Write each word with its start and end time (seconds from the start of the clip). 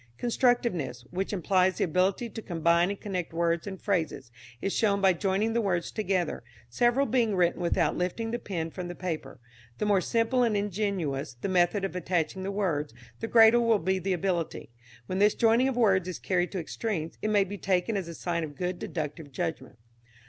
Constructiveness, 0.17 1.01
which 1.11 1.31
implies 1.31 1.77
the 1.77 1.83
ability 1.83 2.27
to 2.27 2.41
combine 2.41 2.89
and 2.89 2.99
connect 2.99 3.33
words 3.33 3.67
and 3.67 3.79
phrases, 3.79 4.31
is 4.59 4.73
shown 4.73 4.99
by 4.99 5.13
joining 5.13 5.53
the 5.53 5.61
words 5.61 5.91
together, 5.91 6.43
several 6.71 7.05
being 7.05 7.35
written 7.35 7.61
without 7.61 7.95
lifting 7.95 8.31
the 8.31 8.39
pen 8.39 8.71
from 8.71 8.87
the 8.87 8.95
paper. 8.95 9.39
The 9.77 9.85
more 9.85 10.01
simple 10.01 10.41
and 10.41 10.57
ingenuous 10.57 11.35
the 11.35 11.49
method 11.49 11.85
of 11.85 11.95
attaching 11.95 12.41
the 12.41 12.51
words, 12.51 12.95
the 13.19 13.27
greater 13.27 13.59
will 13.59 13.77
be 13.77 13.99
the 13.99 14.13
ability. 14.13 14.71
When 15.05 15.19
this 15.19 15.35
joining 15.35 15.67
of 15.67 15.77
words 15.77 16.07
is 16.07 16.17
carried 16.17 16.51
to 16.53 16.59
extremes, 16.59 17.19
it 17.21 17.29
may 17.29 17.43
be 17.43 17.59
taken 17.59 17.95
as 17.95 18.07
a 18.07 18.15
sign 18.15 18.43
of 18.43 18.55
good 18.55 18.79
deductive 18.79 19.31
judgment. 19.31 19.77